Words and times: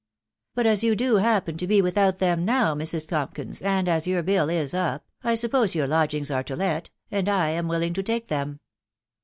"But 0.55 0.65
as 0.65 0.83
you 0.83 0.95
do 0.95 1.17
happen 1.17 1.57
to 1.57 1.67
be 1.67 1.79
without 1.79 2.17
them 2.17 2.43
now, 2.43 2.73
Mrs. 2.73 3.07
Tompkins, 3.07 3.61
and 3.61 3.87
as 3.87 4.07
your 4.07 4.23
bill 4.23 4.49
is 4.49 4.73
up, 4.73 5.05
I 5.23 5.35
suppose 5.35 5.75
your 5.75 5.85
lodgings 5.85 6.31
are 6.31 6.41
to 6.45 6.55
let, 6.55 6.89
and 7.11 7.29
I 7.29 7.49
am 7.49 7.67
willing 7.67 7.93
to 7.93 8.01
take 8.01 8.27
them." 8.27 8.61